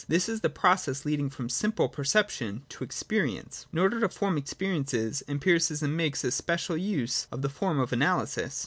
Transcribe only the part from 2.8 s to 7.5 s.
experience. In order to form experiences. Empiricism makes especial use of the